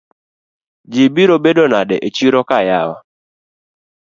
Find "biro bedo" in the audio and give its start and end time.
1.15-1.65